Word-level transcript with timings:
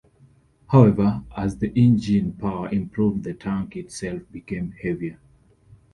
However, 0.69 1.21
as 1.37 1.59
the 1.59 1.71
engine 1.75 2.33
power 2.33 2.69
improved 2.69 3.23
the 3.23 3.35
tank 3.35 3.75
itself 3.77 4.23
became 4.31 4.71
heavier. 4.71 5.19